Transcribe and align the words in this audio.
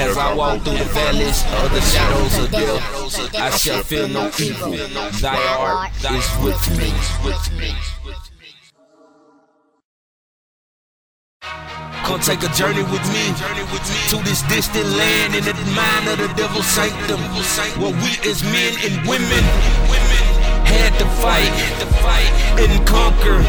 As 0.00 0.16
I 0.16 0.32
walk 0.34 0.62
through 0.62 0.78
the 0.78 0.84
valleys 0.96 1.44
of 1.60 1.68
the 1.76 1.80
shadows 1.82 2.38
of 2.38 2.50
death, 2.50 3.34
I 3.36 3.50
shall 3.50 3.82
fear 3.82 4.08
no 4.08 4.30
evil. 4.40 4.72
Thy 5.20 5.36
art 5.60 5.92
is 6.08 6.26
with 6.40 6.64
me. 6.80 6.88
Come 12.04 12.20
take 12.20 12.42
a 12.42 12.48
journey 12.56 12.82
with 12.88 13.04
me 13.12 13.24
to 14.08 14.16
this 14.24 14.40
distant 14.48 14.88
land 14.96 15.34
in 15.36 15.44
the 15.44 15.54
mind 15.76 16.08
of 16.08 16.16
the 16.16 16.32
devil's 16.34 16.66
sanctum, 16.66 17.20
where 17.76 17.92
we 17.92 18.16
as 18.24 18.42
men 18.42 18.72
and 18.80 19.06
women 19.06 19.44
had 20.64 20.96
to 20.98 21.06
fight 21.20 21.52
and 22.56 22.72
conquer 22.86 23.44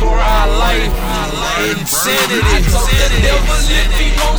for 0.00 0.16
our 0.16 0.48
life. 0.56 0.94
Insanity. 1.56 2.44
I 2.44 2.60
told 2.68 2.92
the 2.92 3.08
devil 3.24 3.56
if 3.72 3.88
he 3.96 4.12
wants 4.20 4.35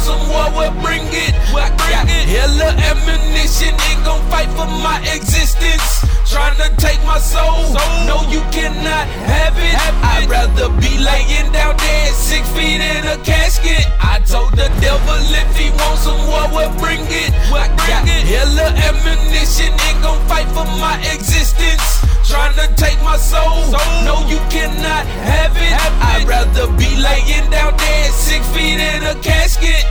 Be 10.75 10.99
laying 10.99 11.51
down 11.51 11.77
dead, 11.77 12.13
six 12.13 12.47
feet 12.51 12.81
in 12.81 13.07
a 13.07 13.17
casket. 13.23 13.87
I 13.99 14.19
told 14.25 14.51
the 14.51 14.67
devil 14.83 15.15
if 15.31 15.55
he 15.55 15.71
wants 15.79 16.03
some 16.03 16.19
war, 16.27 16.43
we'll 16.51 16.73
bring 16.77 17.01
it. 17.07 17.31
I 17.55 17.67
got 17.87 18.03
hella 18.05 18.75
ammunition, 18.75 19.71
ain't 19.87 20.03
gon' 20.03 20.19
fight 20.27 20.47
for 20.51 20.67
my 20.77 20.99
existence. 21.15 22.03
Trying 22.27 22.53
to 22.59 22.67
take 22.75 23.01
my 23.01 23.15
soul. 23.15 23.71
No, 24.03 24.27
you 24.27 24.37
cannot 24.51 25.07
have 25.23 25.55
it. 25.55 25.73
I'd 26.03 26.27
rather 26.27 26.67
be 26.75 26.91
laying 26.99 27.49
down 27.49 27.75
dead, 27.77 28.11
six 28.11 28.45
feet 28.51 28.79
in 28.79 29.03
a 29.03 29.15
casket. 29.23 29.87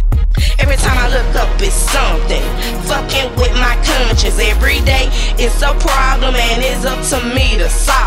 Every 0.59 0.77
time 0.77 0.99
I 0.99 1.09
look 1.09 1.35
up, 1.37 1.49
it's 1.61 1.75
something. 1.75 2.45
Fucking 2.85 3.33
with 3.41 3.53
my 3.57 3.75
conscience 3.81 4.39
every 4.39 4.81
day. 4.85 5.09
It's 5.41 5.63
a 5.63 5.73
problem, 5.81 6.37
and 6.37 6.63
it's 6.63 6.85
up 6.85 7.01
to 7.11 7.35
me 7.35 7.57
to 7.57 7.69
solve. 7.69 7.97
And 7.97 8.06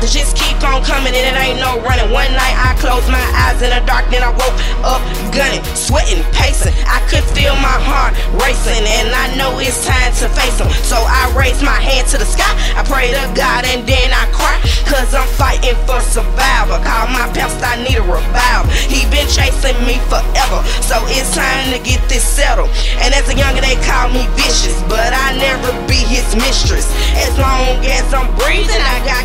they 0.00 0.08
just 0.08 0.36
keep 0.36 0.58
on 0.62 0.82
coming, 0.84 1.14
and 1.14 1.24
it 1.24 1.36
ain't 1.36 1.60
no 1.60 1.80
running. 1.82 2.10
One 2.10 2.30
night 2.32 2.56
I 2.56 2.74
closed 2.78 3.08
my 3.10 3.22
eyes 3.46 3.60
in 3.62 3.70
the 3.70 3.82
dark, 3.86 4.08
then 4.10 4.22
I 4.22 4.30
woke 4.30 4.56
up 4.86 5.02
gunning, 5.34 5.62
sweating, 5.74 6.22
pacing. 6.32 6.74
I 6.86 7.02
could 7.10 7.24
feel 7.34 7.54
my 7.58 7.78
heart 7.82 8.14
racing, 8.38 8.84
and 8.86 9.10
I 9.10 9.34
know 9.36 9.58
it's 9.58 9.86
time 9.86 10.12
to 10.22 10.26
face 10.32 10.58
them. 10.58 10.70
So 10.86 10.96
I 10.96 11.30
raise 11.34 11.62
my 11.62 11.76
hand 11.78 12.08
to 12.14 12.18
the 12.18 12.26
sky, 12.26 12.50
I 12.78 12.82
pray 12.86 13.10
to 13.10 13.24
God, 13.34 13.66
and 13.66 13.86
then 13.86 14.10
I 14.14 14.26
cry, 14.34 14.58
cause 14.86 15.14
I'm 15.14 15.26
fighting 15.34 15.76
for 15.86 16.00
survival. 16.00 16.78
Call 16.82 17.10
my 17.10 17.26
pastor, 17.34 17.66
I 17.66 17.76
need 17.82 17.98
a 17.98 18.06
revival. 18.06 18.70
He 18.88 19.04
been 19.10 19.26
chasing 19.28 19.78
me 19.86 19.98
forever. 20.06 20.62
So 20.82 20.96
it's 21.10 21.34
time 21.34 21.74
to 21.74 21.78
get 21.82 22.00
this 22.08 22.24
settled. 22.24 22.70
And 23.02 23.14
as 23.14 23.28
a 23.28 23.36
younger, 23.36 23.60
they 23.60 23.76
call 23.84 24.08
me 24.10 24.26
vicious, 24.38 24.78
but 24.86 25.12
I 25.12 25.36
never 25.36 25.70
be 25.86 25.98
his 26.06 26.26
mistress. 26.36 26.86
As 27.18 27.34
long 27.38 27.82
as 27.84 28.06
I'm 28.14 28.28
breathing, 28.38 28.80
I 28.80 28.98
got 29.04 29.17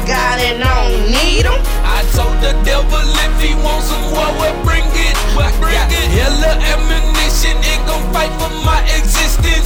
need 1.33 1.45
him. 1.45 1.61
I 1.81 2.05
told 2.13 2.37
the 2.45 2.53
devil 2.61 3.01
if 3.25 3.33
he 3.41 3.53
wants 3.65 3.89
some 3.89 4.05
war, 4.13 4.29
we'll 4.37 4.57
bring 4.63 4.85
it. 4.85 5.15
I 5.33 5.49
got 5.57 5.89
hella 5.89 6.51
ammunition, 6.71 7.57
ain't 7.65 7.85
gon' 7.89 8.05
fight 8.13 8.31
for 8.37 8.53
my 8.61 8.79
existence. 8.93 9.62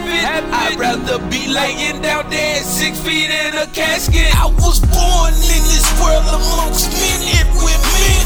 Have. 0.00 0.44
I'd 0.52 0.78
rather 0.78 1.18
be 1.28 1.48
laying 1.48 2.00
down 2.00 2.30
dead, 2.30 2.64
six 2.64 2.98
feet 3.00 3.30
in 3.30 3.54
a 3.56 3.66
casket. 3.66 4.34
I 4.36 4.46
was 4.46 4.80
born 4.80 5.34
in 5.34 5.62
this 5.68 5.88
world 6.00 6.24
amongst 6.28 6.90
men 6.92 7.20
and 7.36 7.48
women. 7.58 8.21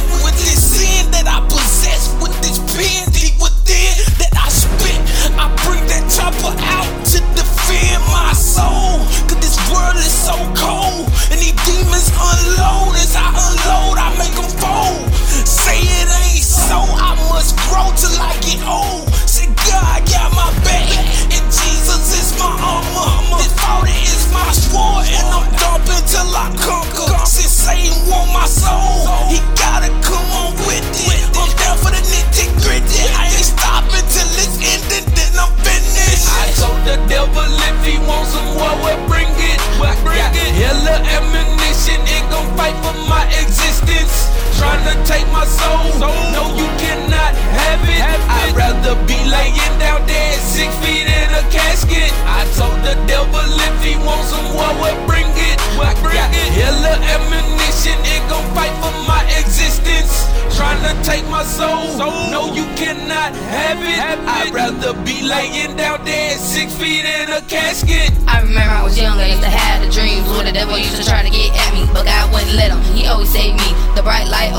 Ammunition, 41.15 42.01
ain't 42.09 42.29
gon' 42.31 42.49
fight 42.57 42.77
for 42.85 42.95
my 43.09 43.25
existence. 43.43 44.31
Trying 44.59 44.83
to 44.89 44.95
take 45.05 45.27
my 45.33 45.45
soul. 45.45 45.93
No, 46.01 46.49
you 46.57 46.69
cannot 46.81 47.33
have 47.37 47.83
it. 47.85 48.01
I'd 48.01 48.57
rather 48.57 48.97
be 49.05 49.19
laying 49.29 49.75
down 49.79 50.07
dead, 50.09 50.41
six 50.41 50.73
feet 50.81 51.05
in 51.05 51.29
a 51.37 51.45
casket. 51.53 52.11
I 52.25 52.49
told 52.57 52.81
the 52.81 52.97
devil 53.07 53.45
if 53.69 53.77
he 53.85 53.97
wants 54.01 54.33
some 54.33 54.49
war, 54.57 54.73
we'll 54.81 54.97
bring 55.07 55.29
it. 55.29 55.61
I 55.77 55.93
got 56.01 56.33
hella 56.33 56.97
ammunition, 57.13 58.01
ain't 58.09 58.25
gon' 58.33 58.49
fight 58.57 58.73
for 58.81 58.95
my 59.05 59.23
existence. 59.37 60.25
Trying 60.57 60.81
to 60.89 60.95
take 61.05 61.29
my 61.29 61.45
soul. 61.45 61.99
No, 62.33 62.55
you 62.55 62.65
cannot 62.81 63.37
have 63.53 63.77
it. 63.85 64.01
I'd 64.01 64.55
rather 64.55 64.95
be 65.05 65.21
laying 65.23 65.77
down 65.77 66.03
dead, 66.07 66.41
six 66.41 66.75
feet 66.75 67.05
in 67.05 67.29
a 67.29 67.43
casket. 67.43 68.11
I 68.27 68.41
remember 68.41 68.73
I 68.73 68.83
was 68.83 68.97
young, 68.99 69.19
I 69.19 69.29
used 69.37 69.43
to 69.43 69.51
have 69.51 69.85
the 69.85 69.93
dreams 69.93 70.06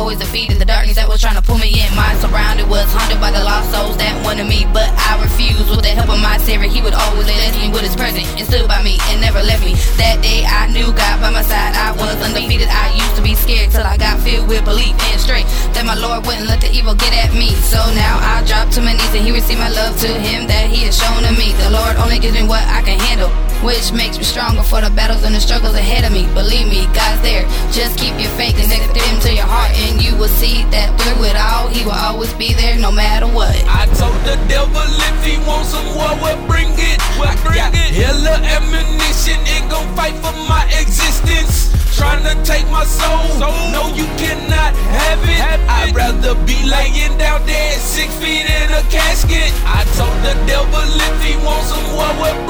always 0.08 0.24
defeated 0.24 0.56
the 0.56 0.64
darkness 0.64 0.96
that 0.96 1.04
was 1.04 1.20
trying 1.20 1.36
to 1.36 1.44
pull 1.44 1.60
me 1.60 1.68
in. 1.84 1.90
My 1.92 2.16
surrounded 2.24 2.64
was 2.72 2.88
haunted 2.96 3.20
by 3.20 3.28
the 3.28 3.44
lost 3.44 3.76
souls 3.76 4.00
that 4.00 4.16
wanted 4.24 4.48
me, 4.48 4.64
but 4.72 4.88
I 4.96 5.20
refused. 5.20 5.68
With 5.68 5.84
the 5.84 5.92
help 5.92 6.08
of 6.08 6.24
my 6.24 6.40
Savior, 6.40 6.72
He 6.72 6.80
would 6.80 6.96
always 6.96 7.28
bless 7.28 7.52
me 7.60 7.68
with 7.68 7.84
His 7.84 7.92
presence 7.92 8.24
and 8.40 8.48
stood 8.48 8.72
by 8.72 8.80
me 8.80 9.04
and 9.12 9.20
never 9.20 9.44
left 9.44 9.68
me. 9.68 9.76
That 10.00 10.24
day 10.24 10.48
I 10.48 10.72
knew 10.72 10.96
God 10.96 11.20
by 11.20 11.36
my 11.36 11.44
side. 11.44 11.76
I 11.76 11.92
was 11.92 12.16
undefeated. 12.24 12.72
I 12.72 12.96
used 12.96 13.20
to 13.20 13.22
be 13.22 13.36
scared 13.36 13.76
till 13.76 13.84
I 13.84 14.00
got 14.00 14.24
filled 14.24 14.48
with 14.48 14.64
belief 14.64 14.96
and 15.12 15.20
strength 15.20 15.52
that 15.76 15.84
my 15.84 16.00
Lord 16.00 16.24
wouldn't 16.24 16.48
let 16.48 16.64
the 16.64 16.72
evil 16.72 16.96
get 16.96 17.12
at 17.12 17.36
me. 17.36 17.52
So 17.68 17.84
now 17.92 18.16
I 18.24 18.48
drop 18.48 18.72
to 18.80 18.82
my 18.82 18.96
knees 18.96 19.12
and 19.12 19.28
He 19.28 19.36
receive 19.36 19.60
my 19.60 19.68
love 19.76 20.00
to 20.08 20.08
Him 20.08 20.48
that 20.48 20.72
He 20.72 20.88
has 20.88 20.96
shown 20.96 21.20
to 21.28 21.36
me. 21.36 21.52
The 21.60 21.76
Lord 21.76 22.00
only 22.00 22.24
gives 22.24 22.40
me 22.40 22.48
what 22.48 22.64
I 22.64 22.80
can 22.80 22.96
handle. 22.96 23.28
Which 23.66 23.92
makes 23.92 24.18
me 24.18 24.24
stronger 24.24 24.62
for 24.62 24.82
the 24.82 24.90
battles 24.90 25.24
and 25.24 25.34
the 25.34 25.40
struggles 25.40 25.76
ahead 25.76 26.06
of 26.06 26.12
me. 26.12 26.30
Believe 26.34 26.68
me, 26.70 26.86
God's 26.94 27.22
there. 27.22 27.44
Just 27.74 27.98
keep 27.98 28.14
your 28.22 28.32
faith 28.38 28.56
connected 28.56 28.96
Him 28.96 29.20
to 29.22 29.34
your 29.34 29.50
heart, 29.50 29.72
and 29.76 30.02
you 30.02 30.16
will 30.16 30.30
see 30.30 30.64
that 30.70 30.94
through 31.02 31.26
it 31.26 31.36
all, 31.36 31.68
He 31.68 31.84
will 31.84 31.98
always 31.98 32.34
be 32.36 32.54
there 32.54 32.78
no 32.78 32.92
matter 32.92 33.28
what. 33.28 33.56
I 33.66 33.90
told 33.98 34.16
the 34.24 34.38
devil 34.48 34.78
if 34.82 35.18
he 35.26 35.38
wants 35.44 35.70
some 35.76 35.86
war, 35.96 36.14
we'll 36.22 36.40
bring 36.48 36.70
it. 36.78 37.02
I 37.18 37.34
got 37.44 37.74
it. 37.74 37.92
hella 37.98 38.38
ammunition, 38.46 39.42
ain't 39.50 39.70
gon' 39.70 39.88
fight 39.98 40.16
for 40.22 40.32
my 40.48 40.64
existence. 40.80 41.74
Trying 41.98 42.24
to 42.30 42.38
take 42.46 42.70
my 42.70 42.86
soul. 42.86 43.42
No, 43.74 43.90
you 43.98 44.06
cannot 44.22 44.72
have 44.94 45.20
it. 45.26 45.42
I'd 45.68 45.96
rather 45.96 46.36
be 46.46 46.62
laying 46.64 47.18
down 47.18 47.44
dead, 47.48 47.80
six 47.82 48.14
feet 48.22 48.46
in 48.46 48.70
a 48.70 48.84
casket. 48.94 49.50
I 49.66 49.82
told 49.98 50.14
the 50.22 50.38
devil 50.46 50.86
if 50.86 51.18
he 51.26 51.36
wants 51.44 51.74
some 51.74 51.84
war, 51.98 52.14
we'll 52.22 52.47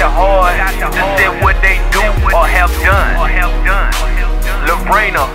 the 0.00 0.08
heart 0.08 0.56
to 0.80 0.88
say 1.20 1.28
what 1.44 1.60
they 1.60 1.76
do 1.92 2.00
or 2.32 2.48
have 2.48 2.72
done. 2.80 3.20
LaREINA, 4.64 5.28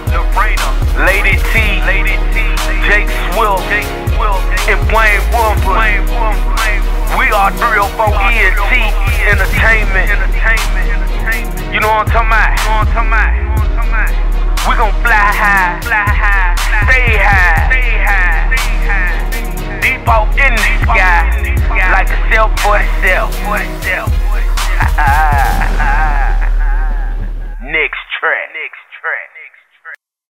Lady 1.06 1.38
T, 1.54 1.78
Jake 2.90 3.06
Swill, 3.30 3.62
and 4.66 4.82
Wayne 4.90 5.22
Winford. 5.30 6.02
We 7.14 7.30
are 7.30 7.54
304 7.54 8.10
ENT 8.26 8.74
Entertainment. 9.30 10.10
You 11.70 11.80
know 11.80 12.02
what 12.02 12.10
I'm 12.10 12.26
talking 12.26 13.06
about? 13.06 13.38
We 14.66 14.74
gon' 14.82 14.98
fly 15.06 15.30
high, 15.30 15.78
stay 16.90 17.22
high, 17.22 17.70
off 20.10 20.30
in 20.38 20.54
the 20.54 20.62
sky 20.82 21.46
like 21.92 22.10
a 22.10 22.18
self 22.34 22.52
for 22.62 22.78
the 22.78 24.35
Next 27.66 27.98
track. 28.20 28.54
Next 28.54 28.86
track. 29.02 29.35